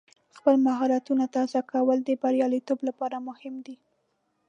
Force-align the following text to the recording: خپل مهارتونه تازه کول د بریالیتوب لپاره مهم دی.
خپل 0.37 0.55
مهارتونه 0.67 1.25
تازه 1.35 1.59
کول 1.71 1.97
د 2.03 2.09
بریالیتوب 2.21 2.79
لپاره 2.87 3.17
مهم 3.27 3.55
دی. 3.65 3.75